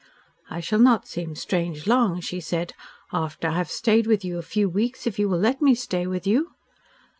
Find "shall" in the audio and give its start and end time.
0.61-0.79